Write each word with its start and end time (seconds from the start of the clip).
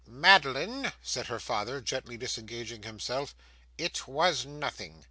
'Madeline,' 0.07 0.93
said 1.03 1.27
her 1.27 1.39
father, 1.39 1.79
gently 1.79 2.17
disengaging 2.17 2.81
himself, 2.81 3.35
'it 3.77 4.07
was 4.07 4.47
nothing. 4.47 4.99